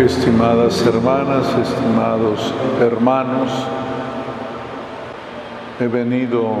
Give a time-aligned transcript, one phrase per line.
[0.00, 3.50] Estimadas hermanas, estimados hermanos,
[5.78, 6.54] he venido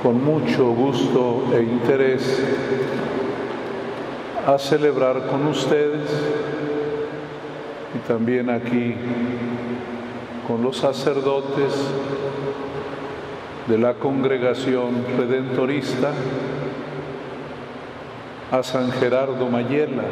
[0.00, 2.40] con mucho gusto e interés
[4.46, 6.08] a celebrar con ustedes
[7.92, 8.94] y también aquí
[10.46, 11.74] con los sacerdotes
[13.66, 16.12] de la congregación redentorista
[18.52, 20.04] a San Gerardo Mayela.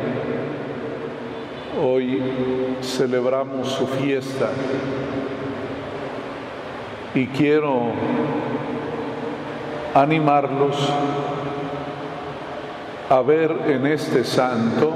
[1.79, 2.23] Hoy
[2.81, 4.49] celebramos su fiesta
[7.15, 7.89] y quiero
[9.93, 10.75] animarlos
[13.11, 14.95] a ver en este santo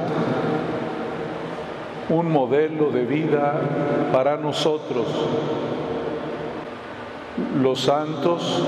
[2.09, 3.61] un modelo de vida
[4.11, 5.07] para nosotros.
[7.61, 8.63] Los santos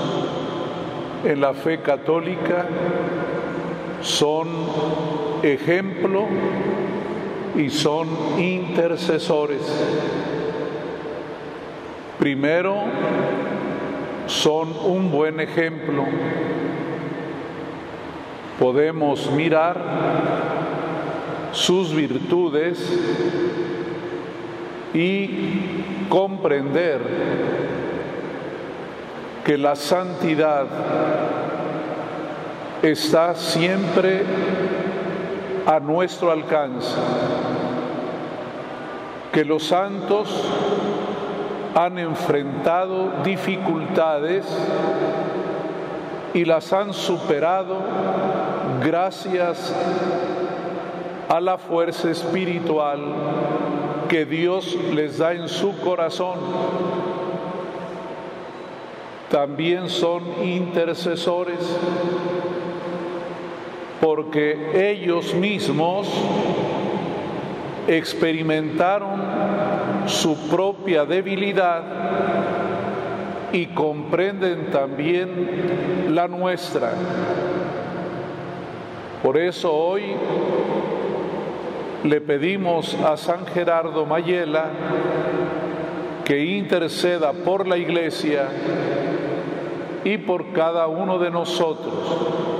[1.23, 2.67] en la fe católica
[4.01, 4.49] son
[5.41, 6.27] ejemplo
[7.55, 8.07] y son
[8.39, 9.61] intercesores.
[12.19, 12.83] Primero,
[14.27, 16.05] son un buen ejemplo.
[18.59, 19.81] Podemos mirar
[21.51, 22.79] sus virtudes
[24.93, 25.29] y
[26.09, 27.01] comprender
[29.43, 30.67] que la santidad
[32.81, 34.23] está siempre
[35.65, 36.95] a nuestro alcance,
[39.31, 40.29] que los santos
[41.75, 44.45] han enfrentado dificultades
[46.33, 47.77] y las han superado
[48.83, 49.73] gracias
[51.29, 52.99] a la fuerza espiritual
[54.09, 56.37] que Dios les da en su corazón.
[59.31, 61.57] También son intercesores
[64.03, 66.09] porque ellos mismos
[67.87, 69.21] experimentaron
[70.07, 71.83] su propia debilidad
[73.53, 76.91] y comprenden también la nuestra.
[79.23, 80.03] Por eso hoy
[82.03, 84.65] le pedimos a San Gerardo Mayela
[86.25, 88.49] que interceda por la iglesia
[90.03, 92.52] y por cada uno de nosotros.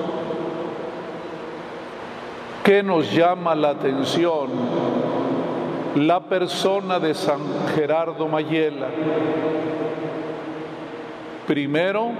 [2.63, 4.49] ¿Qué nos llama la atención?
[5.95, 7.41] La persona de San
[7.75, 8.87] Gerardo Mayela.
[11.45, 12.11] Primero,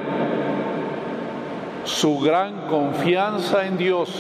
[1.85, 4.13] su gran confianza en Dios.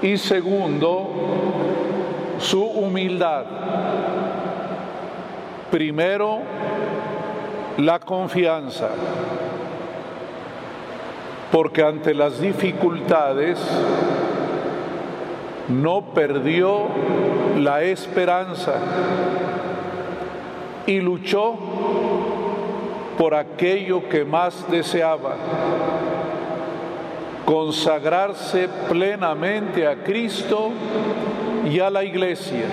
[0.00, 1.10] Y segundo,
[2.38, 3.44] su humildad.
[5.70, 6.38] Primero,
[7.76, 8.88] la confianza
[11.50, 13.58] porque ante las dificultades
[15.68, 16.88] no perdió
[17.58, 18.74] la esperanza
[20.86, 21.56] y luchó
[23.18, 25.36] por aquello que más deseaba,
[27.44, 30.70] consagrarse plenamente a Cristo
[31.70, 32.66] y a la iglesia.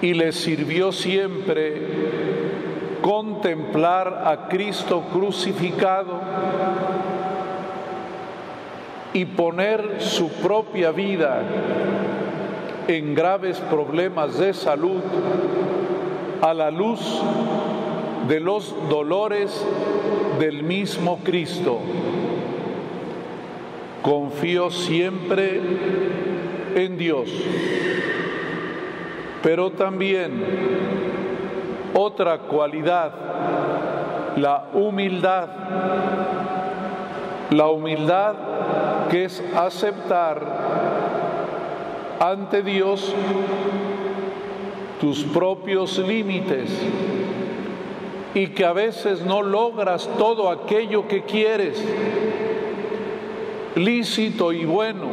[0.00, 2.21] Y le sirvió siempre
[3.02, 6.20] contemplar a Cristo crucificado
[9.12, 11.42] y poner su propia vida
[12.88, 15.02] en graves problemas de salud
[16.40, 17.00] a la luz
[18.28, 19.64] de los dolores
[20.38, 21.80] del mismo Cristo.
[24.02, 25.60] Confío siempre
[26.74, 27.30] en Dios,
[29.42, 31.11] pero también
[31.94, 33.12] otra cualidad,
[34.36, 35.48] la humildad.
[37.50, 38.34] La humildad
[39.10, 40.42] que es aceptar
[42.18, 43.14] ante Dios
[45.00, 46.70] tus propios límites
[48.34, 51.84] y que a veces no logras todo aquello que quieres,
[53.74, 55.08] lícito y bueno,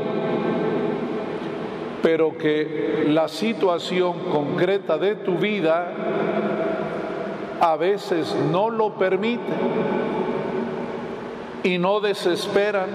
[2.01, 5.91] pero que la situación concreta de tu vida
[7.59, 9.99] a veces no lo permiten
[11.63, 12.89] y no desesperan,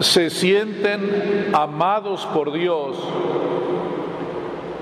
[0.00, 2.96] se sienten amados por Dios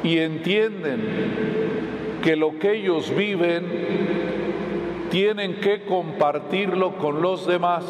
[0.02, 7.84] y entienden que lo que ellos viven tienen que compartirlo con los demás.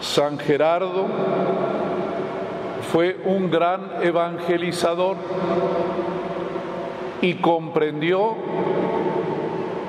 [0.00, 1.06] San Gerardo
[2.92, 5.16] fue un gran evangelizador
[7.22, 8.34] y comprendió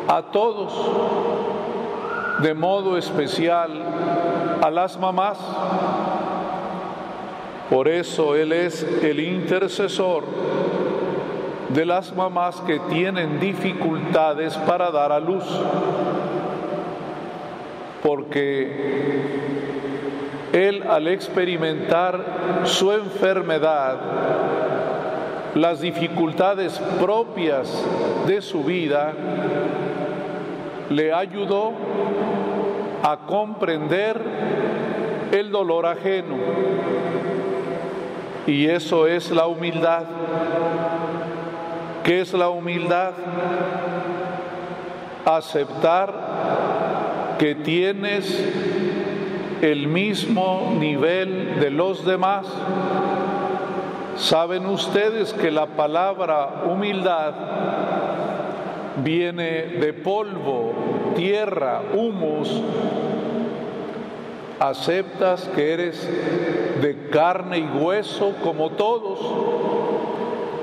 [0.08, 0.74] a todos,
[2.42, 3.72] de modo especial
[4.62, 5.38] a las mamás.
[7.70, 10.24] Por eso Él es el intercesor
[11.70, 15.44] de las mamás que tienen dificultades para dar a luz.
[18.02, 19.22] Porque
[20.54, 23.98] Él al experimentar su enfermedad,
[25.58, 27.68] las dificultades propias
[28.28, 29.12] de su vida,
[30.90, 31.74] le ayudó
[33.02, 34.22] a comprender
[35.32, 36.36] el dolor ajeno.
[38.46, 40.04] Y eso es la humildad.
[42.04, 43.14] ¿Qué es la humildad?
[45.26, 46.14] Aceptar
[47.40, 48.48] que tienes
[49.62, 52.46] el mismo nivel de los demás.
[54.18, 57.34] Saben ustedes que la palabra humildad
[59.04, 60.74] viene de polvo,
[61.16, 62.50] tierra, humus.
[64.60, 66.10] Aceptas que eres
[66.82, 69.20] de carne y hueso como todos,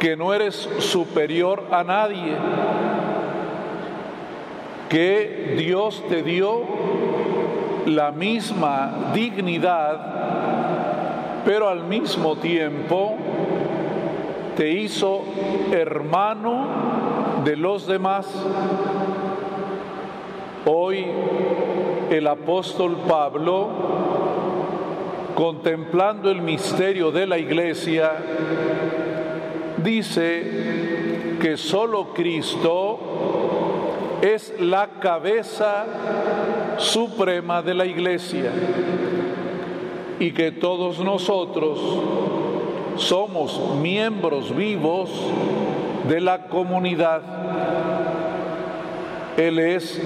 [0.01, 2.35] que no eres superior a nadie,
[4.89, 6.63] que Dios te dio
[7.87, 10.01] la misma dignidad,
[11.45, 13.17] pero al mismo tiempo
[14.57, 15.23] te hizo
[15.73, 16.67] hermano
[17.45, 18.27] de los demás.
[20.67, 21.07] Hoy
[22.11, 23.69] el apóstol Pablo,
[25.35, 28.13] contemplando el misterio de la iglesia,
[29.79, 32.99] dice que solo Cristo
[34.23, 35.85] es la cabeza
[36.79, 38.51] suprema de la iglesia
[40.19, 41.79] y que todos nosotros
[42.97, 45.11] somos miembros vivos
[46.09, 47.23] de la comunidad.
[49.37, 50.01] Él es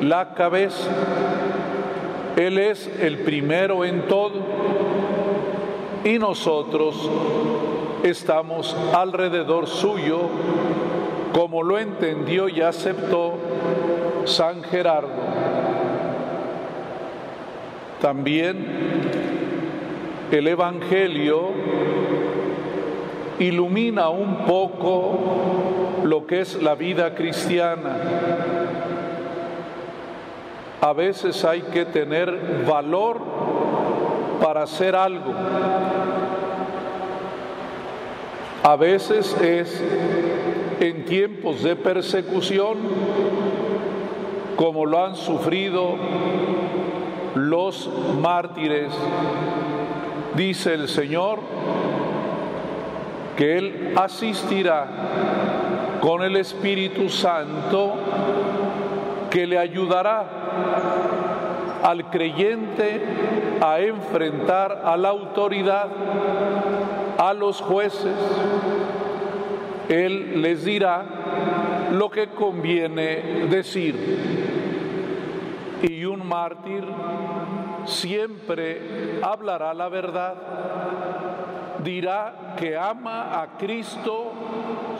[0.00, 0.90] la cabeza,
[2.36, 4.34] Él es el primero en todo
[6.04, 7.10] y nosotros
[8.02, 10.28] estamos alrededor suyo
[11.32, 13.34] como lo entendió y aceptó
[14.24, 15.08] San Gerardo.
[18.00, 19.35] También
[20.30, 21.50] el Evangelio
[23.38, 25.18] ilumina un poco
[26.04, 27.96] lo que es la vida cristiana.
[30.80, 33.20] A veces hay que tener valor
[34.42, 35.32] para hacer algo.
[38.62, 39.82] A veces es
[40.80, 42.78] en tiempos de persecución,
[44.56, 45.94] como lo han sufrido
[47.34, 47.88] los
[48.20, 48.92] mártires.
[50.36, 51.40] Dice el Señor
[53.38, 54.86] que Él asistirá
[56.00, 57.94] con el Espíritu Santo
[59.30, 60.26] que le ayudará
[61.82, 63.00] al creyente
[63.62, 65.88] a enfrentar a la autoridad,
[67.16, 68.14] a los jueces.
[69.88, 71.04] Él les dirá
[71.92, 73.94] lo que conviene decir.
[75.82, 76.84] Y un mártir
[77.86, 80.34] siempre hablará la verdad,
[81.82, 84.32] dirá que ama a Cristo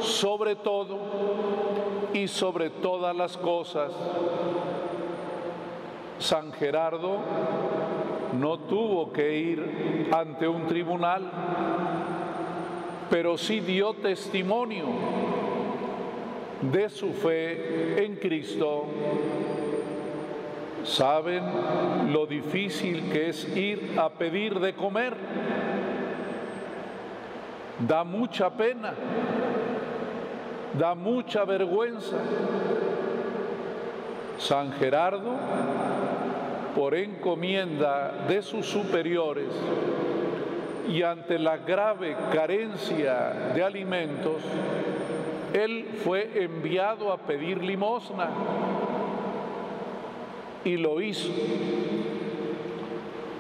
[0.01, 0.99] sobre todo
[2.13, 3.93] y sobre todas las cosas.
[6.19, 7.19] San Gerardo
[8.41, 11.31] no tuvo que ir ante un tribunal,
[13.11, 14.87] pero sí dio testimonio
[16.73, 18.87] de su fe en Cristo.
[20.87, 21.43] ¿Saben
[22.13, 25.15] lo difícil que es ir a pedir de comer?
[27.81, 28.95] Da mucha pena,
[30.79, 32.17] da mucha vergüenza.
[34.39, 35.35] San Gerardo,
[36.77, 39.49] por encomienda de sus superiores
[40.89, 44.41] y ante la grave carencia de alimentos,
[45.53, 48.29] él fue enviado a pedir limosna
[50.67, 51.33] y lo hizo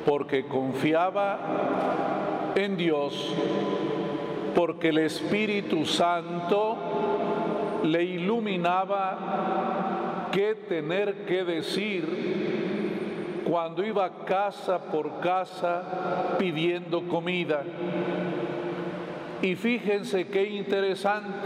[0.07, 3.35] porque confiaba en Dios,
[4.55, 6.79] porque el Espíritu Santo
[7.83, 17.65] le iluminaba qué tener que decir cuando iba casa por casa pidiendo comida.
[19.43, 21.37] Y fíjense qué interesante,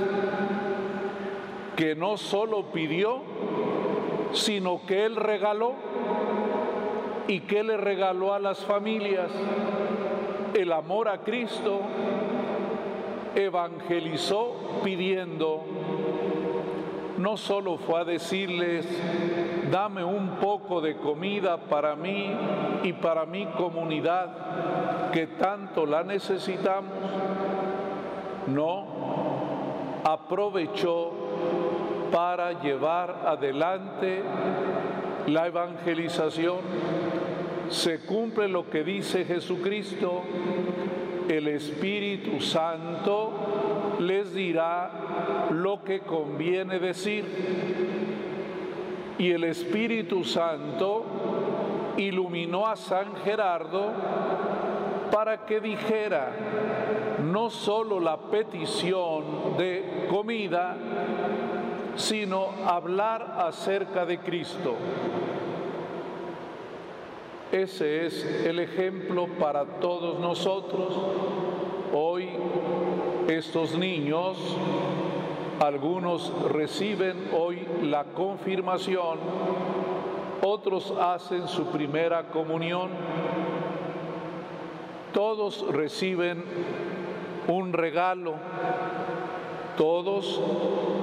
[1.77, 3.23] que no solo pidió,
[4.33, 5.75] sino que Él regaló.
[7.29, 9.31] ¿Y que le regaló a las familias?
[10.55, 11.81] El amor a Cristo.
[13.35, 15.63] Evangelizó pidiendo,
[17.19, 18.85] no solo fue a decirles,
[19.71, 22.29] dame un poco de comida para mí
[22.83, 26.93] y para mi comunidad, que tanto la necesitamos,
[28.49, 28.87] no,
[30.03, 31.13] aprovechó
[32.11, 34.23] para llevar adelante
[35.27, 36.59] la evangelización.
[37.69, 40.23] Se cumple lo que dice Jesucristo,
[41.29, 44.91] el Espíritu Santo les dirá
[45.51, 47.25] lo que conviene decir.
[49.19, 51.05] Y el Espíritu Santo
[51.97, 53.93] iluminó a San Gerardo
[55.13, 56.31] para que dijera
[57.23, 60.77] no solo la petición de comida,
[61.97, 64.75] sino hablar acerca de Cristo.
[67.53, 70.97] Ese es el ejemplo para todos nosotros.
[71.93, 72.29] Hoy
[73.27, 74.37] estos niños,
[75.59, 79.19] algunos reciben hoy la confirmación,
[80.43, 82.91] otros hacen su primera comunión,
[85.13, 86.45] todos reciben
[87.49, 88.35] un regalo,
[89.77, 90.41] todos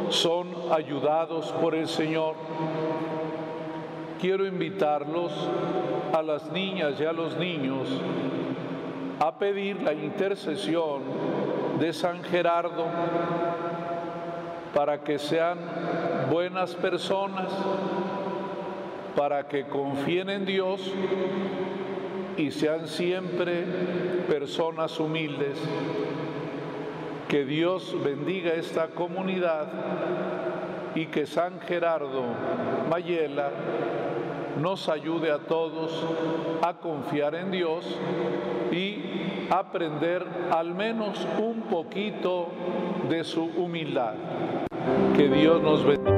[0.10, 2.36] son ayudados por el Señor.
[4.20, 5.32] Quiero invitarlos
[6.14, 7.88] a las niñas y a los niños
[9.20, 11.02] a pedir la intercesión
[11.80, 12.86] de San Gerardo
[14.74, 15.58] para que sean
[16.30, 17.48] buenas personas,
[19.16, 20.94] para que confíen en Dios
[22.38, 23.64] y sean siempre
[24.28, 25.58] personas humildes.
[27.28, 29.68] Que Dios bendiga esta comunidad
[30.98, 32.24] y que San Gerardo
[32.90, 33.52] Mayela
[34.60, 35.92] nos ayude a todos
[36.64, 37.86] a confiar en Dios
[38.72, 42.50] y aprender al menos un poquito
[43.08, 44.16] de su humildad.
[45.16, 46.17] Que Dios nos bendiga.